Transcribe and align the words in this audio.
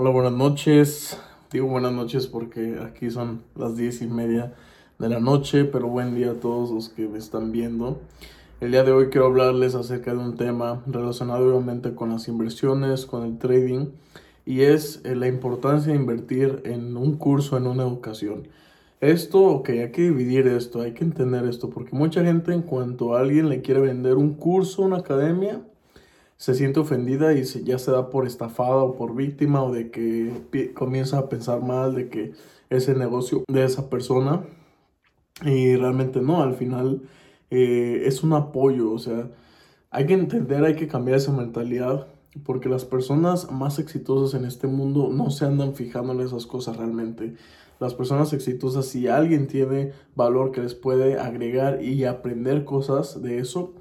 Hola, 0.00 0.10
buenas 0.10 0.32
noches. 0.32 1.18
Digo 1.50 1.66
buenas 1.66 1.90
noches 1.90 2.28
porque 2.28 2.78
aquí 2.86 3.10
son 3.10 3.42
las 3.56 3.76
diez 3.76 4.00
y 4.00 4.06
media 4.06 4.54
de 4.96 5.08
la 5.08 5.18
noche, 5.18 5.64
pero 5.64 5.88
buen 5.88 6.14
día 6.14 6.30
a 6.30 6.34
todos 6.34 6.70
los 6.70 6.88
que 6.88 7.08
me 7.08 7.18
están 7.18 7.50
viendo. 7.50 7.98
El 8.60 8.70
día 8.70 8.84
de 8.84 8.92
hoy 8.92 9.08
quiero 9.08 9.26
hablarles 9.26 9.74
acerca 9.74 10.12
de 10.12 10.18
un 10.18 10.36
tema 10.36 10.84
relacionado 10.86 11.48
obviamente 11.48 11.96
con 11.96 12.10
las 12.10 12.28
inversiones, 12.28 13.06
con 13.06 13.24
el 13.24 13.38
trading, 13.38 13.86
y 14.46 14.60
es 14.60 15.00
eh, 15.04 15.16
la 15.16 15.26
importancia 15.26 15.92
de 15.92 15.98
invertir 15.98 16.62
en 16.64 16.96
un 16.96 17.16
curso, 17.16 17.56
en 17.56 17.66
una 17.66 17.82
educación. 17.82 18.46
Esto, 19.00 19.42
ok, 19.46 19.70
hay 19.70 19.90
que 19.90 20.02
dividir 20.02 20.46
esto, 20.46 20.80
hay 20.80 20.92
que 20.92 21.02
entender 21.02 21.44
esto, 21.44 21.70
porque 21.70 21.96
mucha 21.96 22.22
gente 22.22 22.54
en 22.54 22.62
cuanto 22.62 23.16
a 23.16 23.18
alguien 23.18 23.48
le 23.48 23.62
quiere 23.62 23.80
vender 23.80 24.14
un 24.14 24.34
curso, 24.34 24.82
una 24.82 24.98
academia, 24.98 25.60
se 26.38 26.54
siente 26.54 26.80
ofendida 26.80 27.34
y 27.34 27.42
ya 27.42 27.78
se 27.78 27.90
da 27.90 28.10
por 28.10 28.26
estafada 28.26 28.76
o 28.76 28.94
por 28.94 29.14
víctima 29.14 29.62
o 29.62 29.72
de 29.72 29.90
que 29.90 30.72
comienza 30.74 31.18
a 31.18 31.28
pensar 31.28 31.62
mal 31.62 31.94
de 31.96 32.08
que 32.08 32.32
es 32.70 32.88
negocio 32.96 33.44
de 33.48 33.64
esa 33.64 33.90
persona. 33.90 34.44
Y 35.44 35.76
realmente 35.76 36.20
no, 36.20 36.42
al 36.42 36.54
final 36.54 37.02
eh, 37.50 38.02
es 38.06 38.22
un 38.22 38.32
apoyo, 38.32 38.92
o 38.92 38.98
sea, 38.98 39.30
hay 39.90 40.06
que 40.06 40.14
entender, 40.14 40.64
hay 40.64 40.76
que 40.76 40.88
cambiar 40.88 41.18
esa 41.18 41.32
mentalidad 41.32 42.06
porque 42.44 42.68
las 42.68 42.84
personas 42.84 43.50
más 43.50 43.78
exitosas 43.78 44.38
en 44.38 44.46
este 44.46 44.68
mundo 44.68 45.10
no 45.12 45.30
se 45.30 45.44
andan 45.44 45.74
fijando 45.74 46.12
en 46.12 46.20
esas 46.20 46.46
cosas 46.46 46.76
realmente. 46.76 47.34
Las 47.80 47.94
personas 47.94 48.32
exitosas, 48.32 48.86
si 48.86 49.08
alguien 49.08 49.46
tiene 49.46 49.92
valor 50.14 50.52
que 50.52 50.60
les 50.60 50.74
puede 50.74 51.18
agregar 51.18 51.82
y 51.82 52.04
aprender 52.04 52.64
cosas 52.64 53.22
de 53.22 53.38
eso, 53.38 53.72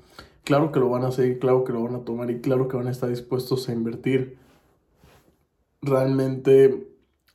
claro 0.47 0.71
que 0.71 0.79
lo 0.79 0.87
van 0.87 1.03
a 1.03 1.09
hacer, 1.09 1.39
claro 1.39 1.65
que 1.65 1.73
lo 1.73 1.83
van 1.83 1.95
a 1.95 2.05
tomar 2.05 2.31
y 2.31 2.39
claro 2.39 2.69
que 2.69 2.77
van 2.77 2.87
a 2.87 2.91
estar 2.91 3.09
dispuestos 3.09 3.67
a 3.67 3.73
invertir. 3.73 4.37
Realmente 5.81 6.87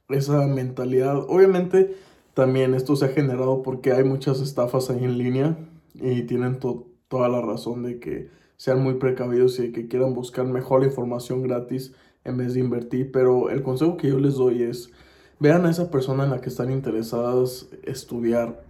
esa 0.08 0.46
mentalidad, 0.46 1.18
obviamente 1.28 1.94
también 2.32 2.72
esto 2.72 2.96
se 2.96 3.04
ha 3.04 3.08
generado 3.08 3.60
porque 3.60 3.92
hay 3.92 4.02
muchas 4.02 4.40
estafas 4.40 4.88
ahí 4.88 5.04
en 5.04 5.18
línea 5.18 5.58
y 5.92 6.22
tienen 6.22 6.58
toda 6.58 7.28
la 7.28 7.42
razón 7.42 7.82
de 7.82 8.00
que 8.00 8.30
sean 8.56 8.82
muy 8.82 8.94
precavidos 8.94 9.58
y 9.58 9.72
que 9.72 9.88
quieran 9.88 10.14
buscar 10.14 10.46
mejor 10.46 10.82
información 10.82 11.42
gratis 11.42 11.92
en 12.24 12.38
vez 12.38 12.54
de 12.54 12.60
invertir. 12.60 13.12
Pero 13.12 13.50
el 13.50 13.62
consejo 13.62 13.98
que 13.98 14.08
yo 14.08 14.18
les 14.18 14.36
doy 14.36 14.62
es, 14.62 14.90
vean 15.38 15.66
a 15.66 15.70
esa 15.70 15.90
persona 15.90 16.24
en 16.24 16.30
la 16.30 16.40
que 16.40 16.48
están 16.48 16.70
interesadas 16.70 17.68
estudiar. 17.82 18.64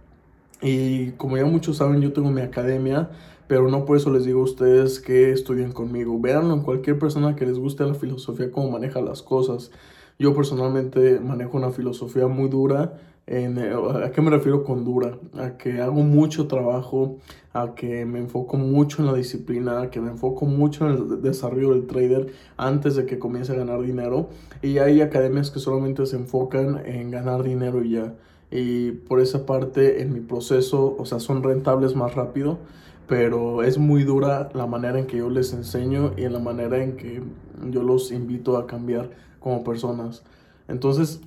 Y 0.61 1.11
como 1.11 1.37
ya 1.37 1.45
muchos 1.45 1.77
saben, 1.77 2.01
yo 2.01 2.11
tengo 2.11 2.29
mi 2.29 2.41
academia 2.41 3.09
pero 3.47 3.69
no 3.69 3.85
por 3.85 3.97
eso 3.97 4.11
les 4.11 4.25
digo 4.25 4.41
a 4.41 4.45
ustedes 4.45 4.99
que 4.99 5.31
estudien 5.31 5.71
conmigo. 5.71 6.19
Véanlo 6.19 6.53
en 6.53 6.61
cualquier 6.61 6.97
persona 6.99 7.35
que 7.35 7.45
les 7.45 7.57
guste 7.59 7.85
la 7.85 7.93
filosofía, 7.93 8.51
cómo 8.51 8.71
maneja 8.71 9.01
las 9.01 9.21
cosas. 9.21 9.71
Yo 10.19 10.35
personalmente 10.35 11.19
manejo 11.19 11.57
una 11.57 11.71
filosofía 11.71 12.27
muy 12.27 12.49
dura. 12.49 12.93
En, 13.25 13.57
eh, 13.57 13.73
¿A 14.03 14.11
qué 14.11 14.21
me 14.21 14.29
refiero 14.29 14.63
con 14.63 14.83
dura? 14.83 15.17
A 15.37 15.57
que 15.57 15.81
hago 15.81 16.01
mucho 16.01 16.47
trabajo, 16.47 17.17
a 17.53 17.73
que 17.73 18.05
me 18.05 18.19
enfoco 18.19 18.57
mucho 18.57 19.01
en 19.01 19.07
la 19.07 19.13
disciplina, 19.13 19.81
a 19.81 19.89
que 19.89 20.01
me 20.01 20.11
enfoco 20.11 20.45
mucho 20.45 20.87
en 20.87 20.95
el 20.95 21.21
desarrollo 21.21 21.71
del 21.71 21.87
trader 21.87 22.33
antes 22.57 22.95
de 22.95 23.05
que 23.05 23.19
comience 23.19 23.53
a 23.53 23.55
ganar 23.55 23.81
dinero. 23.81 24.29
Y 24.61 24.77
hay 24.77 25.01
academias 25.01 25.51
que 25.51 25.59
solamente 25.59 26.05
se 26.05 26.17
enfocan 26.17 26.85
en 26.85 27.11
ganar 27.11 27.43
dinero 27.43 27.83
y 27.83 27.91
ya. 27.91 28.13
Y 28.51 28.91
por 28.91 29.19
esa 29.19 29.45
parte, 29.45 30.01
en 30.01 30.13
mi 30.13 30.19
proceso, 30.19 30.95
o 30.99 31.05
sea, 31.05 31.19
son 31.19 31.41
rentables 31.41 31.95
más 31.95 32.13
rápido 32.13 32.59
pero 33.07 33.63
es 33.63 33.77
muy 33.77 34.03
dura 34.03 34.49
la 34.53 34.65
manera 34.65 34.99
en 34.99 35.07
que 35.07 35.17
yo 35.17 35.29
les 35.29 35.53
enseño 35.53 36.13
y 36.17 36.23
en 36.23 36.33
la 36.33 36.39
manera 36.39 36.81
en 36.81 36.95
que 36.95 37.21
yo 37.69 37.83
los 37.83 38.11
invito 38.11 38.57
a 38.57 38.67
cambiar 38.67 39.11
como 39.39 39.63
personas. 39.63 40.23
Entonces, 40.67 41.21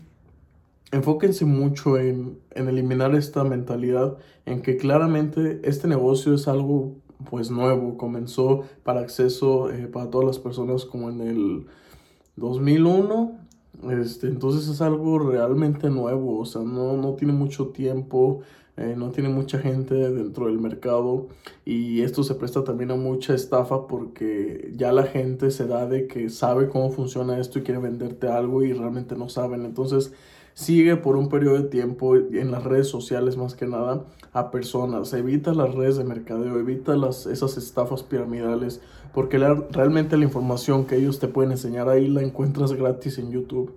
enfóquense 0.93 1.45
mucho 1.45 1.99
en, 1.99 2.39
eliminar 2.55 3.15
esta 3.15 3.45
mentalidad, 3.45 4.17
en 4.47 4.63
que 4.63 4.77
claramente 4.77 5.61
este 5.65 5.89
negocio 5.89 6.35
es 6.35 6.49
algo 6.49 6.97
pues 7.31 7.51
nuevo, 7.51 7.97
comenzó 7.97 8.65
para 8.83 9.01
acceso 9.01 9.71
eh, 9.71 9.87
para 9.87 10.11
todas 10.11 10.27
las 10.27 10.39
personas 10.39 10.85
como 10.85 11.11
en 11.11 11.21
el 11.21 11.67
2001, 12.37 13.39
este, 13.91 14.29
entonces 14.29 14.69
es 14.69 14.81
algo 14.81 15.19
realmente 15.19 15.91
nuevo, 15.91 16.39
o 16.39 16.45
sea, 16.47 16.63
no, 16.63 16.97
no 16.97 17.15
tiene 17.15 17.33
mucho 17.33 17.69
tiempo, 17.69 18.43
eh, 18.77 18.95
no 18.97 19.11
tiene 19.11 19.31
mucha 19.31 19.59
gente 19.59 19.95
dentro 19.95 20.47
del 20.47 20.59
mercado 20.59 21.29
y 21.65 22.03
esto 22.03 22.23
se 22.23 22.35
presta 22.35 22.63
también 22.63 22.91
a 22.91 22.97
mucha 22.97 23.35
estafa 23.35 23.87
porque 23.87 24.71
ya 24.77 24.93
la 24.93 25.05
gente 25.05 25.51
se 25.51 25.67
da 25.67 25.87
de 25.87 26.07
que 26.07 26.29
sabe 26.29 26.69
cómo 26.69 26.91
funciona 26.91 27.39
esto 27.39 27.59
y 27.59 27.63
quiere 27.63 27.81
venderte 27.81 28.29
algo 28.29 28.63
y 28.63 28.73
realmente 28.75 29.17
no 29.17 29.31
saben. 29.31 29.65
Entonces 29.65 30.13
sigue 30.57 30.97
por 30.97 31.17
un 31.17 31.29
periodo 31.29 31.59
de 31.59 31.69
tiempo 31.69 32.17
en 32.17 32.51
las 32.51 32.65
redes 32.65 32.89
sociales 32.89 33.37
más 33.37 33.55
que 33.55 33.67
nada 33.67 34.05
a 34.33 34.51
personas. 34.51 35.13
Evita 35.13 35.53
las 35.53 35.75
redes 35.75 35.99
de 35.99 36.05
mercadeo, 36.05 36.59
evita 36.59 36.97
las, 36.97 37.27
esas 37.27 37.59
estafas 37.59 38.03
piramidales 38.03 38.81
porque 39.13 39.39
realmente 39.39 40.17
la 40.17 40.25
información 40.25 40.87
que 40.87 40.97
ellos 40.97 41.19
te 41.19 41.29
pueden 41.29 41.53
enseñar 41.53 41.91
ahí 41.91 42.09
la 42.09 42.23
encuentras 42.23 42.73
gratis 42.73 43.19
en 43.19 43.31
YouTube. 43.31 43.77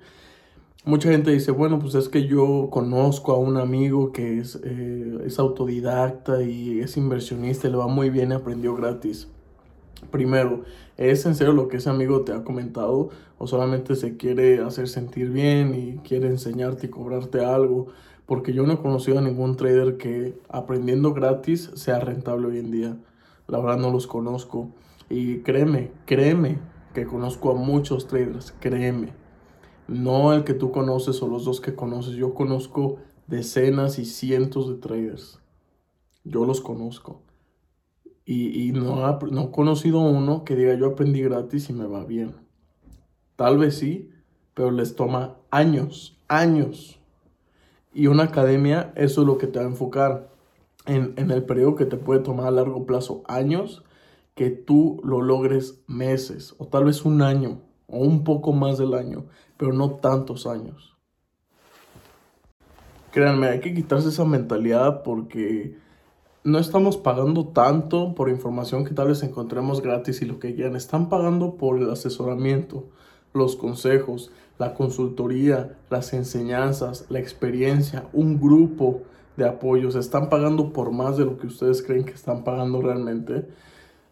Mucha 0.86 1.12
gente 1.12 1.32
dice, 1.32 1.52
bueno, 1.52 1.80
pues 1.80 1.96
es 1.96 2.08
que 2.08 2.26
yo 2.26 2.70
conozco 2.72 3.34
a 3.34 3.38
un 3.38 3.58
amigo 3.58 4.14
que 4.14 4.40
es, 4.40 4.58
eh, 4.64 5.18
es 5.26 5.38
autodidacta 5.38 6.42
y 6.44 6.80
es 6.80 6.96
inversionista 6.96 7.68
y 7.68 7.72
le 7.72 7.78
va 7.78 7.88
muy 7.88 8.10
bien 8.10 8.32
y 8.32 8.36
aprendió 8.36 8.74
gratis. 8.74 9.28
Primero, 10.12 10.64
¿es 10.98 11.26
en 11.26 11.36
serio 11.36 11.54
lo 11.54 11.68
que 11.68 11.78
ese 11.78 11.90
amigo 11.90 12.22
te 12.22 12.34
ha 12.34 12.44
comentado 12.44 13.10
o 13.38 13.48
solamente 13.48 13.96
se 13.96 14.18
quiere 14.18 14.62
hacer 14.62 14.88
sentir 14.88 15.30
bien 15.30 15.74
y 15.76 15.98
quiere 16.08 16.28
enseñarte 16.28 16.88
y 16.88 16.90
cobrarte 16.90 17.44
algo? 17.44 17.88
Porque 18.26 18.54
yo 18.54 18.66
no 18.66 18.74
he 18.74 18.78
conocido 18.78 19.20
a 19.20 19.22
ningún 19.22 19.56
trader 19.56 19.98
que 19.98 20.38
aprendiendo 20.50 21.14
gratis 21.14 21.72
sea 21.76 22.00
rentable 22.00 22.48
hoy 22.48 22.60
en 22.60 22.72
día. 22.72 22.98
La 23.48 23.60
verdad 23.60 23.78
no 23.78 23.92
los 23.92 24.08
conozco. 24.08 24.70
Y 25.10 25.40
créeme, 25.40 25.92
créeme 26.06 26.60
que 26.94 27.06
conozco 27.06 27.52
a 27.52 27.56
muchos 27.56 28.08
traders, 28.08 28.54
créeme 28.60 29.20
no 29.90 30.34
el 30.34 30.44
que 30.44 30.54
tú 30.54 30.72
conoces 30.72 31.22
o 31.22 31.28
los 31.28 31.46
dos 31.46 31.60
que 31.60 31.76
conoces. 31.76 32.14
Yo 32.14 32.34
conozco 32.34 33.00
decenas 33.28 34.00
y 34.00 34.06
cientos 34.06 34.70
de 34.70 34.76
traders. 34.76 35.40
Yo 36.24 36.46
los 36.46 36.62
conozco. 36.62 37.22
Y, 38.32 38.74
no, 38.74 39.20
no 39.32 39.42
he 39.42 39.50
conocido 39.50 40.02
uno 40.02 40.44
que 40.44 40.56
diga 40.56 40.76
yo 40.76 40.86
aprendí 40.86 41.24
gratis 41.24 41.68
y 41.72 41.74
me 41.74 41.88
va 41.88 42.06
bien. 42.06 42.36
Tal 43.36 43.58
vez 43.58 43.80
sí, 43.80 44.12
pero 44.54 44.70
les 44.70 44.96
toma 44.96 45.38
años, 45.50 46.16
años. 46.28 47.00
Y 47.92 48.06
una 48.06 48.26
academia, 48.26 48.94
eso 48.96 49.22
es 49.22 49.28
lo 49.28 49.40
que 49.40 49.48
te 49.48 49.58
va 49.58 49.66
a 49.66 49.70
enfocar 49.70 50.30
en, 50.86 51.14
en 51.18 51.32
el 51.32 51.42
periodo 51.42 51.74
que 51.74 51.86
te 51.86 51.98
puede 51.98 52.20
tomar 52.20 52.46
a 52.46 52.52
largo 52.52 52.86
plazo, 52.86 53.24
años, 53.28 53.84
que 54.36 54.52
tú 54.52 55.02
lo 55.04 55.24
logres 55.24 55.82
meses 55.88 56.54
o 56.60 56.68
tal 56.68 56.86
vez 56.86 57.06
un 57.06 57.24
año 57.24 57.62
o 57.88 57.98
un 57.98 58.24
poco 58.24 58.54
más 58.54 58.78
del 58.78 58.94
año, 58.94 59.26
pero 59.58 59.74
no 59.74 59.96
tantos 59.96 60.46
años. 60.46 60.96
Créanme, 63.12 63.48
hay 63.48 63.60
que 63.60 63.74
quitarse 63.74 64.10
esa 64.10 64.24
mentalidad 64.24 65.02
porque 65.02 65.80
no 66.44 66.60
estamos 66.60 66.98
pagando 66.98 67.48
tanto 67.48 68.16
por 68.16 68.30
información 68.30 68.86
que 68.86 68.94
tal 68.94 69.10
vez 69.10 69.24
encontremos 69.24 69.82
gratis 69.82 70.22
y 70.22 70.26
lo 70.26 70.40
que 70.40 70.56
quieran. 70.56 70.76
Están 70.76 71.10
pagando 71.10 71.56
por 71.56 71.78
el 71.78 71.90
asesoramiento, 71.90 72.86
los 73.34 73.56
consejos, 73.56 74.32
la 74.58 74.74
consultoría, 74.74 75.78
las 75.90 76.14
enseñanzas, 76.14 77.06
la 77.10 77.20
experiencia, 77.20 78.06
un 78.14 78.40
grupo 78.40 79.02
de 79.38 79.46
apoyos. 79.46 79.96
Están 79.96 80.30
pagando 80.30 80.72
por 80.72 80.92
más 80.92 81.18
de 81.18 81.26
lo 81.26 81.38
que 81.38 81.48
ustedes 81.48 81.82
creen 81.84 82.06
que 82.06 82.14
están 82.14 82.44
pagando 82.44 82.82
realmente 82.82 83.48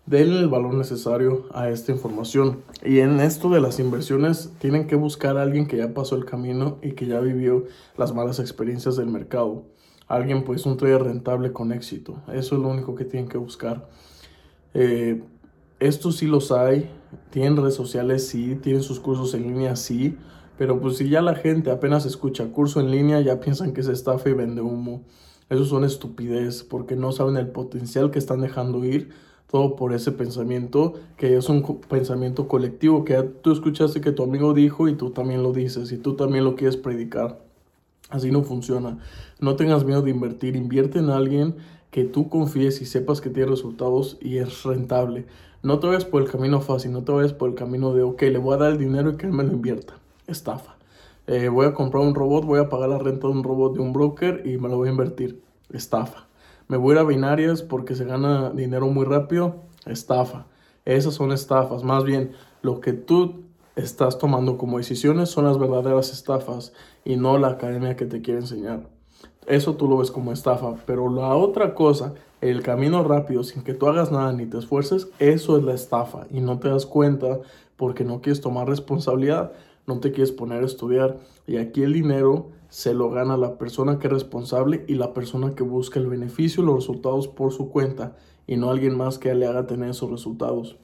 denle 0.07 0.39
el 0.39 0.47
valor 0.47 0.73
necesario 0.73 1.45
a 1.53 1.69
esta 1.69 1.91
información. 1.91 2.63
Y 2.83 2.99
en 2.99 3.19
esto 3.19 3.49
de 3.49 3.61
las 3.61 3.79
inversiones, 3.79 4.51
tienen 4.57 4.87
que 4.87 4.95
buscar 4.95 5.37
a 5.37 5.43
alguien 5.43 5.67
que 5.67 5.77
ya 5.77 5.93
pasó 5.93 6.15
el 6.15 6.25
camino 6.25 6.77
y 6.81 6.93
que 6.93 7.05
ya 7.05 7.19
vivió 7.19 7.65
las 7.97 8.15
malas 8.15 8.39
experiencias 8.39 8.95
del 8.95 9.07
mercado. 9.07 9.65
Alguien, 10.07 10.43
pues, 10.43 10.65
un 10.65 10.77
trader 10.77 11.03
rentable 11.03 11.51
con 11.51 11.71
éxito. 11.71 12.21
Eso 12.31 12.55
es 12.55 12.61
lo 12.61 12.69
único 12.69 12.95
que 12.95 13.05
tienen 13.05 13.29
que 13.29 13.37
buscar. 13.37 13.89
Eh, 14.73 15.21
estos 15.79 16.17
sí 16.17 16.27
los 16.27 16.51
hay. 16.51 16.89
Tienen 17.29 17.57
redes 17.57 17.75
sociales, 17.75 18.27
sí. 18.27 18.55
Tienen 18.61 18.83
sus 18.83 18.99
cursos 18.99 19.33
en 19.33 19.43
línea, 19.43 19.75
sí. 19.75 20.17
Pero 20.57 20.79
pues 20.79 20.97
si 20.97 21.09
ya 21.09 21.21
la 21.21 21.35
gente 21.35 21.69
apenas 21.71 22.05
escucha 22.05 22.51
curso 22.51 22.79
en 22.79 22.89
línea, 22.91 23.21
ya 23.21 23.39
piensan 23.39 23.73
que 23.73 23.81
es 23.81 23.87
estafa 23.87 24.29
y 24.29 24.33
vende 24.33 24.61
humo. 24.61 25.03
Eso 25.49 25.65
son 25.65 25.83
estupidez 25.83 26.63
porque 26.63 26.95
no 26.95 27.11
saben 27.11 27.37
el 27.37 27.49
potencial 27.49 28.11
que 28.11 28.19
están 28.19 28.41
dejando 28.41 28.83
ir 28.83 29.09
todo 29.49 29.75
por 29.75 29.93
ese 29.93 30.11
pensamiento, 30.11 30.95
que 31.15 31.37
es 31.37 31.47
un 31.47 31.63
pensamiento 31.87 32.47
colectivo, 32.47 33.05
que 33.05 33.15
tú 33.23 33.53
escuchaste 33.53 34.01
que 34.01 34.11
tu 34.11 34.23
amigo 34.23 34.53
dijo 34.53 34.89
y 34.89 34.95
tú 34.95 35.11
también 35.11 35.41
lo 35.41 35.53
dices 35.53 35.91
y 35.91 35.97
tú 35.97 36.15
también 36.15 36.43
lo 36.43 36.55
quieres 36.55 36.75
predicar. 36.75 37.46
Así 38.09 38.31
no 38.31 38.43
funciona. 38.43 38.99
No 39.39 39.55
tengas 39.55 39.83
miedo 39.83 40.01
de 40.01 40.11
invertir, 40.11 40.55
invierte 40.55 40.99
en 40.99 41.09
alguien 41.09 41.55
que 41.91 42.03
tú 42.03 42.29
confíes 42.29 42.81
y 42.81 42.85
sepas 42.85 43.21
que 43.21 43.29
tiene 43.29 43.49
resultados 43.49 44.17
y 44.21 44.37
es 44.37 44.63
rentable. 44.63 45.25
No 45.63 45.79
te 45.79 45.87
vayas 45.87 46.05
por 46.05 46.21
el 46.21 46.29
camino 46.29 46.61
fácil, 46.61 46.91
no 46.91 47.03
te 47.03 47.11
vayas 47.11 47.33
por 47.33 47.49
el 47.49 47.55
camino 47.55 47.93
de, 47.93 48.03
ok, 48.03 48.21
le 48.23 48.37
voy 48.37 48.55
a 48.55 48.57
dar 48.57 48.71
el 48.71 48.77
dinero 48.77 49.11
y 49.11 49.17
que 49.17 49.25
él 49.25 49.33
me 49.33 49.43
lo 49.43 49.51
invierta. 49.53 49.95
Estafa. 50.27 50.75
eh, 51.27 51.49
voy 51.49 51.65
a 51.65 51.73
comprar 51.73 52.03
un 52.03 52.15
robot, 52.15 52.45
voy 52.45 52.59
a 52.59 52.69
pagar 52.69 52.89
la 52.89 52.99
renta 52.99 53.27
de 53.27 53.33
un 53.33 53.43
robot 53.43 53.73
de 53.73 53.81
un 53.81 53.91
broker 53.93 54.43
y 54.45 54.57
me 54.57 54.69
lo 54.69 54.77
voy 54.77 54.87
a 54.87 54.91
invertir. 54.91 55.41
Estafa. 55.71 56.27
Me 56.69 56.77
voy 56.77 56.91
a 56.91 56.93
ir 56.95 56.99
a 56.99 57.03
binarias 57.03 57.61
porque 57.63 57.95
se 57.95 58.05
gana 58.05 58.49
dinero 58.51 58.87
muy 58.87 59.05
rápido. 59.05 59.55
Estafa. 59.85 60.45
Esas 60.85 61.15
son 61.15 61.31
estafas. 61.31 61.83
Más 61.83 62.03
bien, 62.05 62.31
lo 62.61 62.79
que 62.79 62.93
tú 62.93 63.43
estás 63.77 64.17
tomando 64.17 64.57
como 64.57 64.77
decisiones 64.77 65.29
son 65.29 65.45
las 65.45 65.57
verdaderas 65.57 66.11
estafas 66.11 66.73
y 67.05 67.15
no 67.15 67.37
la 67.37 67.49
academia 67.49 67.95
que 67.95 68.05
te 68.05 68.21
quiere 68.21 68.41
enseñar. 68.41 68.89
Eso 69.45 69.75
tú 69.75 69.87
lo 69.87 69.97
ves 69.97 70.11
como 70.11 70.33
estafa. 70.33 70.75
Pero 70.85 71.09
la 71.09 71.35
otra 71.35 71.73
cosa, 71.73 72.13
el 72.41 72.63
camino 72.63 73.03
rápido 73.03 73.43
sin 73.43 73.63
que 73.63 73.73
tú 73.73 73.87
hagas 73.87 74.11
nada 74.11 74.33
ni 74.33 74.45
te 74.45 74.57
esfuerces, 74.57 75.07
eso 75.19 75.57
es 75.57 75.63
la 75.63 75.73
estafa. 75.73 76.27
Y 76.29 76.41
no 76.41 76.59
te 76.59 76.67
das 76.67 76.85
cuenta 76.85 77.39
porque 77.77 78.03
no 78.03 78.21
quieres 78.21 78.41
tomar 78.41 78.67
responsabilidad 78.67 79.53
no 79.87 80.01
te 80.01 80.11
quieres 80.11 80.33
poner 80.33 80.61
a 80.61 80.65
estudiar. 80.65 81.17
Y 81.47 81.57
aquí 81.57 81.81
el 81.81 81.93
dinero 81.93 82.49
se 82.69 82.93
lo 82.93 83.09
gana 83.09 83.37
la 83.37 83.57
persona 83.57 83.97
que 83.97 84.07
es 84.07 84.13
responsable 84.13 84.83
y 84.87 84.95
la 84.95 85.13
persona 85.13 85.55
que 85.55 85.63
busca 85.63 85.99
el 85.99 86.07
beneficio 86.07 86.61
y 86.61 86.65
los 86.65 86.75
resultados 86.75 87.29
por 87.29 87.53
su 87.53 87.69
cuenta 87.69 88.17
y 88.45 88.57
no 88.57 88.69
alguien 88.69 88.95
más 88.97 89.17
que 89.17 89.33
le 89.33 89.47
haga 89.47 89.65
tener 89.65 89.89
esos 89.89 90.11
resultados. 90.11 90.77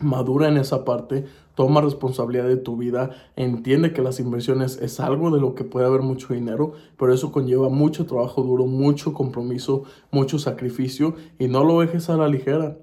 Madura 0.00 0.48
en 0.48 0.58
esa 0.58 0.84
parte, 0.84 1.24
toma 1.54 1.80
responsabilidad 1.80 2.46
de 2.46 2.58
tu 2.58 2.76
vida, 2.76 3.10
entiende 3.34 3.94
que 3.94 4.02
las 4.02 4.20
inversiones 4.20 4.76
es 4.82 5.00
algo 5.00 5.30
de 5.30 5.40
lo 5.40 5.54
que 5.54 5.64
puede 5.64 5.86
haber 5.86 6.02
mucho 6.02 6.34
dinero, 6.34 6.72
pero 6.98 7.14
eso 7.14 7.32
conlleva 7.32 7.70
mucho 7.70 8.04
trabajo 8.04 8.42
duro, 8.42 8.66
mucho 8.66 9.14
compromiso, 9.14 9.84
mucho 10.10 10.38
sacrificio 10.38 11.14
y 11.38 11.48
no 11.48 11.64
lo 11.64 11.80
dejes 11.80 12.10
a 12.10 12.16
la 12.16 12.28
ligera. 12.28 12.76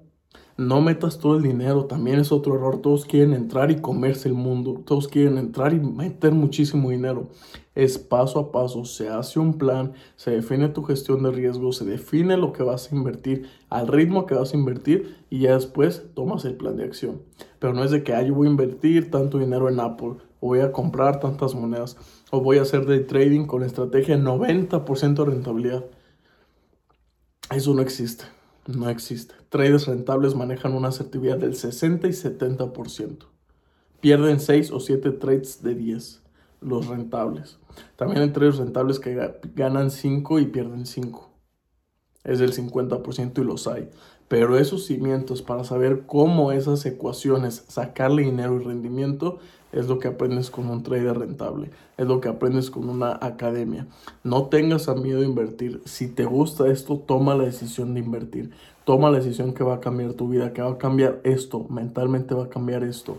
No 0.56 0.82
metas 0.82 1.18
todo 1.18 1.36
el 1.36 1.42
dinero, 1.42 1.86
también 1.86 2.20
es 2.20 2.32
otro 2.32 2.54
error. 2.54 2.80
Todos 2.80 3.06
quieren 3.06 3.34
entrar 3.34 3.72
y 3.72 3.82
comerse 3.82 4.30
el 4.30 4.36
mundo. 4.36 4.84
Todos 4.86 5.08
quieren 5.08 5.40
entrar 5.40 5.74
y 5.74 5.80
meter 5.80 6.32
muchísimo 6.32 6.92
dinero. 6.92 7.30
Es 7.74 7.98
paso 7.98 8.38
a 8.38 8.52
paso, 8.52 8.86
se 8.86 9.10
hace 9.10 9.40
un 9.40 9.58
plan, 9.58 9.94
se 10.16 10.30
define 10.30 10.70
tu 10.70 10.84
gestión 10.84 11.24
de 11.24 11.32
riesgo, 11.32 11.72
se 11.72 11.86
define 11.86 12.38
lo 12.38 12.54
que 12.54 12.62
vas 12.62 12.92
a 12.92 12.96
invertir, 12.96 13.50
al 13.70 13.88
ritmo 13.88 14.28
que 14.28 14.36
vas 14.36 14.54
a 14.54 14.58
invertir 14.58 15.18
y 15.32 15.40
ya 15.40 15.56
después 15.56 16.04
tomas 16.14 16.46
el 16.46 16.56
plan 16.56 16.78
de 16.78 16.84
acción. 16.84 17.24
Pero 17.58 17.74
no 17.74 17.84
es 17.84 17.90
de 17.90 18.04
que 18.04 18.14
ah, 18.14 18.22
yo 18.22 18.36
voy 18.36 18.46
a 18.46 18.52
invertir 18.52 19.10
tanto 19.10 19.40
dinero 19.40 19.70
en 19.70 19.80
Apple, 19.80 20.18
o 20.40 20.48
voy 20.48 20.60
a 20.60 20.72
comprar 20.72 21.20
tantas 21.20 21.56
monedas, 21.56 21.98
o 22.30 22.42
voy 22.42 22.60
a 22.60 22.62
hacer 22.62 22.86
day 22.86 23.06
trading 23.06 23.48
con 23.48 23.64
estrategia 23.64 24.18
90% 24.18 25.16
de 25.16 25.26
rentabilidad. 25.26 25.86
Eso 27.50 27.74
no 27.74 27.82
existe. 27.82 28.26
No 28.66 28.90
existe. 28.90 29.36
Traders 29.50 29.88
rentables 29.88 30.36
manejan 30.36 30.74
una 30.74 30.88
asertividad 30.88 31.38
del 31.38 31.56
60 31.56 32.08
y 32.08 32.12
70%. 32.12 33.26
Pierden 34.00 34.40
6 34.40 34.72
o 34.72 34.80
7 34.80 35.12
trades 35.12 35.64
de 35.64 35.76
10, 35.76 36.22
los 36.62 36.88
rentables. 36.88 37.58
También 37.96 38.22
hay 38.22 38.30
traders 38.30 38.58
rentables 38.58 39.00
que 39.00 39.34
ganan 39.56 39.92
5 39.92 40.40
y 40.40 40.46
pierden 40.46 40.86
5. 40.86 41.30
Es 42.24 42.40
del 42.40 42.54
50% 42.54 43.42
y 43.42 43.44
los 43.44 43.68
hay. 43.68 43.90
Pero 44.30 44.58
esos 44.58 44.86
cimientos 44.86 45.42
para 45.42 45.66
saber 45.66 46.04
cómo 46.06 46.54
esas 46.54 46.86
ecuaciones, 46.86 47.66
sacarle 47.68 48.24
dinero 48.24 48.60
y 48.60 48.64
rendimiento, 48.64 49.40
es 49.74 49.88
lo 49.88 50.00
que 50.00 50.08
aprendes 50.08 50.50
con 50.50 50.70
un 50.70 50.84
trader 50.84 51.18
rentable, 51.18 51.72
es 51.98 52.08
lo 52.08 52.22
que 52.22 52.30
aprendes 52.30 52.70
con 52.70 52.88
una 52.88 53.18
academia. 53.22 53.88
No 54.24 54.46
tengas 54.46 54.88
a 54.88 54.96
miedo 54.96 55.20
de 55.20 55.26
invertir. 55.26 55.82
Si 55.86 56.08
te 56.08 56.26
gusta 56.26 56.68
esto, 56.68 56.98
toma 56.98 57.36
la 57.36 57.44
decisión 57.44 57.94
de 57.94 58.00
invertir. 58.00 58.52
Toma 58.86 59.10
la 59.10 59.18
decisión 59.18 59.54
que 59.54 59.64
va 59.64 59.76
a 59.76 59.80
cambiar 59.80 60.14
tu 60.14 60.30
vida, 60.30 60.54
que 60.54 60.62
va 60.62 60.72
a 60.72 60.78
cambiar 60.78 61.20
esto, 61.24 61.66
mentalmente 61.70 62.36
va 62.36 62.46
a 62.46 62.50
cambiar 62.50 62.84
esto. 62.84 63.18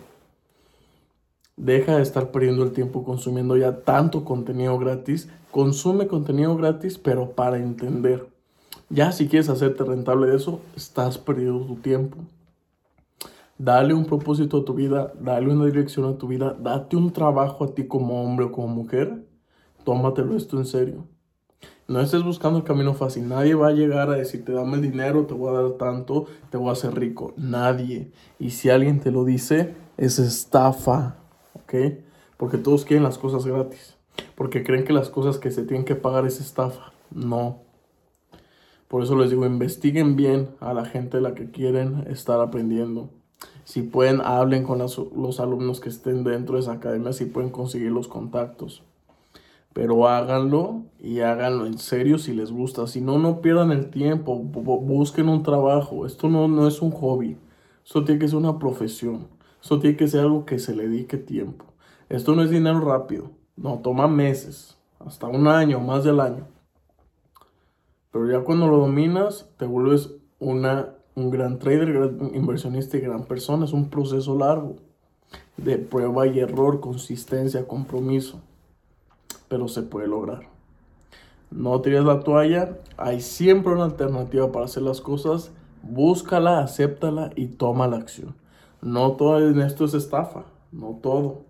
Deja 1.56 1.96
de 1.96 2.02
estar 2.02 2.30
perdiendo 2.30 2.64
el 2.64 2.72
tiempo 2.72 3.04
consumiendo 3.04 3.56
ya 3.56 3.80
tanto 3.82 4.24
contenido 4.24 4.78
gratis. 4.78 5.28
Consume 5.50 6.06
contenido 6.06 6.56
gratis, 6.56 6.98
pero 6.98 7.30
para 7.30 7.58
entender. 7.58 8.26
Ya 8.90 9.12
si 9.12 9.28
quieres 9.28 9.48
hacerte 9.48 9.84
rentable 9.84 10.28
de 10.28 10.36
eso, 10.36 10.60
estás 10.76 11.16
perdiendo 11.16 11.64
tu 11.64 11.76
tiempo. 11.76 12.18
Dale 13.58 13.94
un 13.94 14.04
propósito 14.04 14.58
a 14.58 14.64
tu 14.64 14.74
vida, 14.74 15.12
dale 15.20 15.52
una 15.52 15.66
dirección 15.66 16.06
a 16.06 16.18
tu 16.18 16.26
vida, 16.26 16.56
date 16.58 16.96
un 16.96 17.12
trabajo 17.12 17.64
a 17.64 17.74
ti 17.74 17.86
como 17.86 18.22
hombre 18.22 18.46
o 18.46 18.52
como 18.52 18.68
mujer. 18.68 19.24
Tómatelo 19.84 20.36
esto 20.36 20.58
en 20.58 20.66
serio. 20.66 21.06
No 21.86 22.00
estés 22.00 22.24
buscando 22.24 22.58
el 22.58 22.64
camino 22.64 22.94
fácil. 22.94 23.28
Nadie 23.28 23.54
va 23.54 23.68
a 23.68 23.72
llegar 23.72 24.08
a 24.10 24.14
decirte, 24.16 24.52
dame 24.52 24.76
el 24.76 24.82
dinero, 24.82 25.26
te 25.26 25.34
voy 25.34 25.54
a 25.54 25.60
dar 25.60 25.72
tanto, 25.72 26.26
te 26.50 26.56
voy 26.56 26.70
a 26.70 26.72
hacer 26.72 26.94
rico. 26.98 27.34
Nadie. 27.36 28.10
Y 28.38 28.50
si 28.50 28.70
alguien 28.70 29.00
te 29.00 29.10
lo 29.10 29.24
dice, 29.24 29.74
es 29.98 30.18
estafa. 30.18 31.16
¿Ok? 31.52 31.74
Porque 32.38 32.58
todos 32.58 32.84
quieren 32.84 33.04
las 33.04 33.18
cosas 33.18 33.46
gratis. 33.46 33.96
Porque 34.34 34.64
creen 34.64 34.84
que 34.84 34.92
las 34.92 35.10
cosas 35.10 35.38
que 35.38 35.50
se 35.50 35.64
tienen 35.64 35.84
que 35.84 35.94
pagar 35.94 36.26
es 36.26 36.40
estafa. 36.40 36.92
No. 37.12 37.62
Por 38.88 39.02
eso 39.02 39.16
les 39.16 39.30
digo, 39.30 39.44
investiguen 39.44 40.16
bien 40.16 40.50
a 40.60 40.72
la 40.72 40.86
gente 40.86 41.18
a 41.18 41.20
la 41.20 41.34
que 41.34 41.50
quieren 41.50 42.04
estar 42.08 42.40
aprendiendo. 42.40 43.10
Si 43.64 43.82
pueden, 43.82 44.20
hablen 44.20 44.64
con 44.64 44.78
los 44.78 45.40
alumnos 45.40 45.80
que 45.80 45.88
estén 45.88 46.22
dentro 46.24 46.54
de 46.56 46.60
esa 46.60 46.72
academia, 46.72 47.12
si 47.12 47.24
pueden 47.24 47.50
conseguir 47.50 47.90
los 47.90 48.08
contactos. 48.08 48.82
Pero 49.74 50.06
háganlo 50.06 50.82
y 51.00 51.20
háganlo 51.20 51.66
en 51.66 51.78
serio 51.78 52.18
si 52.18 52.32
les 52.32 52.52
gusta. 52.52 52.86
Si 52.86 53.00
no, 53.00 53.18
no 53.18 53.40
pierdan 53.40 53.72
el 53.72 53.90
tiempo. 53.90 54.36
Busquen 54.36 55.28
un 55.28 55.42
trabajo. 55.42 56.06
Esto 56.06 56.28
no, 56.28 56.46
no 56.46 56.68
es 56.68 56.80
un 56.80 56.92
hobby. 56.92 57.36
Esto 57.84 58.04
tiene 58.04 58.20
que 58.20 58.28
ser 58.28 58.36
una 58.36 58.58
profesión. 58.60 59.26
Esto 59.60 59.80
tiene 59.80 59.96
que 59.96 60.06
ser 60.06 60.20
algo 60.20 60.44
que 60.46 60.60
se 60.60 60.76
le 60.76 60.88
dedique 60.88 61.16
tiempo. 61.16 61.64
Esto 62.08 62.36
no 62.36 62.42
es 62.42 62.50
dinero 62.50 62.80
rápido. 62.80 63.32
No, 63.56 63.80
toma 63.80 64.06
meses. 64.06 64.78
Hasta 65.00 65.26
un 65.26 65.48
año, 65.48 65.80
más 65.80 66.04
del 66.04 66.20
año. 66.20 66.46
Pero 68.12 68.30
ya 68.30 68.44
cuando 68.44 68.68
lo 68.68 68.78
dominas, 68.78 69.50
te 69.56 69.66
vuelves 69.66 70.14
una 70.38 70.94
un 71.14 71.30
gran 71.30 71.58
trader, 71.58 71.92
gran 71.92 72.34
inversionista 72.34 72.96
y 72.96 73.00
gran 73.00 73.24
persona. 73.24 73.64
Es 73.64 73.72
un 73.72 73.88
proceso 73.88 74.36
largo 74.36 74.76
de 75.56 75.78
prueba 75.78 76.26
y 76.26 76.40
error, 76.40 76.80
consistencia, 76.80 77.66
compromiso. 77.66 78.40
Pero 79.48 79.68
se 79.68 79.82
puede 79.82 80.08
lograr. 80.08 80.48
No 81.50 81.80
tires 81.80 82.04
la 82.04 82.20
toalla. 82.20 82.78
Hay 82.96 83.20
siempre 83.20 83.72
una 83.72 83.84
alternativa 83.84 84.50
para 84.50 84.64
hacer 84.64 84.82
las 84.82 85.00
cosas. 85.00 85.52
Búscala, 85.82 86.60
acéptala 86.60 87.30
y 87.36 87.46
toma 87.46 87.86
la 87.86 87.98
acción. 87.98 88.34
No 88.80 89.12
todo 89.12 89.48
en 89.48 89.60
esto 89.60 89.84
es 89.84 89.94
estafa. 89.94 90.44
No 90.72 90.98
todo. 91.02 91.42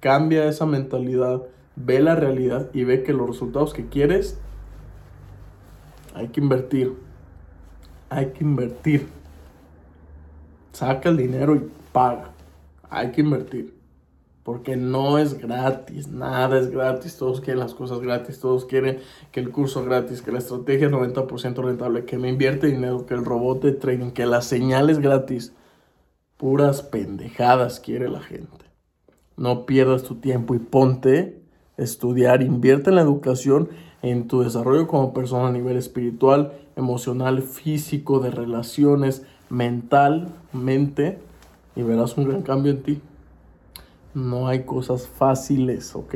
Cambia 0.00 0.46
esa 0.46 0.64
mentalidad. 0.64 1.42
Ve 1.76 2.00
la 2.00 2.14
realidad 2.14 2.70
y 2.72 2.84
ve 2.84 3.02
que 3.02 3.12
los 3.12 3.28
resultados 3.28 3.74
que 3.74 3.88
quieres 3.88 4.40
hay 6.14 6.28
que 6.28 6.40
invertir 6.40 6.96
hay 8.14 8.26
que 8.26 8.44
invertir. 8.44 9.08
Saca 10.72 11.08
el 11.08 11.16
dinero 11.16 11.56
y 11.56 11.70
paga. 11.92 12.30
Hay 12.88 13.10
que 13.10 13.20
invertir. 13.20 13.74
Porque 14.42 14.76
no 14.76 15.18
es 15.18 15.38
gratis, 15.38 16.08
nada 16.08 16.58
es 16.58 16.70
gratis. 16.70 17.16
Todos 17.16 17.40
quieren 17.40 17.60
las 17.60 17.74
cosas 17.74 18.00
gratis, 18.00 18.40
todos 18.40 18.66
quieren 18.66 18.98
que 19.32 19.40
el 19.40 19.50
curso 19.50 19.84
gratis, 19.84 20.20
que 20.20 20.32
la 20.32 20.38
estrategia 20.38 20.86
es 20.86 20.92
90% 20.92 21.64
rentable, 21.64 22.04
que 22.04 22.18
me 22.18 22.28
invierte 22.28 22.66
dinero, 22.66 23.06
que 23.06 23.14
el 23.14 23.24
robot 23.24 23.62
de 23.62 23.72
trading, 23.72 24.10
que 24.10 24.26
las 24.26 24.44
señales 24.46 24.98
gratis. 24.98 25.52
Puras 26.36 26.82
pendejadas 26.82 27.80
quiere 27.80 28.08
la 28.08 28.20
gente. 28.20 28.66
No 29.36 29.66
pierdas 29.66 30.02
tu 30.02 30.16
tiempo 30.16 30.54
y 30.54 30.58
ponte 30.58 31.43
estudiar, 31.76 32.42
invierte 32.42 32.90
en 32.90 32.96
la 32.96 33.02
educación 33.02 33.68
en 34.02 34.28
tu 34.28 34.42
desarrollo 34.42 34.86
como 34.86 35.14
persona 35.14 35.48
a 35.48 35.52
nivel 35.52 35.76
espiritual, 35.76 36.52
emocional, 36.76 37.42
físico, 37.42 38.20
de 38.20 38.30
relaciones, 38.30 39.22
mental, 39.48 40.28
mente, 40.52 41.18
y 41.74 41.82
verás 41.82 42.16
un 42.16 42.28
gran 42.28 42.42
cambio 42.42 42.72
en 42.72 42.82
ti. 42.82 43.00
No 44.12 44.46
hay 44.46 44.64
cosas 44.64 45.08
fáciles, 45.08 45.96
¿ok? 45.96 46.14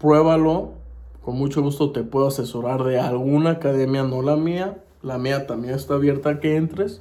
Pruébalo. 0.00 0.74
Con 1.24 1.36
mucho 1.36 1.62
gusto 1.62 1.90
te 1.92 2.02
puedo 2.02 2.28
asesorar 2.28 2.84
de 2.84 3.00
alguna 3.00 3.50
academia, 3.50 4.02
no 4.02 4.22
la 4.22 4.36
mía. 4.36 4.82
La 5.02 5.18
mía 5.18 5.46
también 5.46 5.74
está 5.74 5.94
abierta 5.94 6.30
a 6.30 6.40
que 6.40 6.56
entres. 6.56 7.00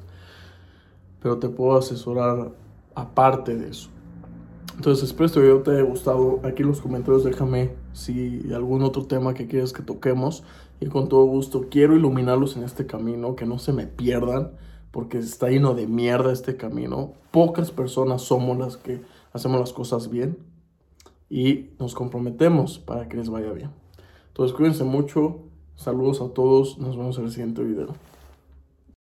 Pero 1.21 1.37
te 1.39 1.49
puedo 1.49 1.77
asesorar 1.77 2.51
aparte 2.95 3.55
de 3.55 3.69
eso. 3.69 3.89
Entonces 4.81 5.09
espero 5.09 5.27
este 5.27 5.39
video 5.39 5.61
te 5.61 5.69
haya 5.69 5.83
gustado. 5.83 6.39
Aquí 6.41 6.63
en 6.63 6.69
los 6.69 6.81
comentarios 6.81 7.23
déjame 7.23 7.69
si 7.93 8.51
algún 8.51 8.81
otro 8.81 9.05
tema 9.05 9.35
que 9.35 9.45
quieres 9.45 9.73
que 9.73 9.83
toquemos. 9.83 10.43
Y 10.79 10.87
con 10.87 11.07
todo 11.07 11.23
gusto 11.25 11.67
quiero 11.69 11.95
iluminarlos 11.95 12.57
en 12.57 12.63
este 12.63 12.87
camino, 12.87 13.35
que 13.35 13.45
no 13.45 13.59
se 13.59 13.73
me 13.73 13.85
pierdan, 13.85 14.53
porque 14.89 15.19
está 15.19 15.49
lleno 15.49 15.75
de 15.75 15.85
mierda 15.85 16.33
este 16.33 16.57
camino. 16.57 17.13
Pocas 17.29 17.69
personas 17.69 18.23
somos 18.23 18.57
las 18.57 18.75
que 18.77 19.01
hacemos 19.33 19.59
las 19.59 19.71
cosas 19.71 20.09
bien 20.09 20.39
y 21.29 21.69
nos 21.77 21.93
comprometemos 21.93 22.79
para 22.79 23.07
que 23.07 23.17
les 23.17 23.29
vaya 23.29 23.51
bien. 23.51 23.69
Entonces 24.29 24.57
cuídense 24.57 24.83
mucho. 24.83 25.41
Saludos 25.75 26.21
a 26.21 26.29
todos. 26.29 26.79
Nos 26.79 26.97
vemos 26.97 27.19
en 27.19 27.25
el 27.25 27.31
siguiente 27.31 27.63
video. 27.63 27.89